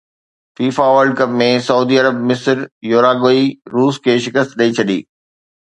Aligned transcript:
FIFA 0.59 0.85
world 0.93 1.13
cup 1.19 1.35
۾ 1.41 1.49
سعودي 1.67 1.99
عرب 2.03 2.15
مصر، 2.31 2.57
يوراگوئي 2.93 3.45
روس 3.75 3.95
کي 4.05 4.17
شڪست 4.25 4.57
ڏئي 4.59 4.71
ڇڏي 4.77 4.99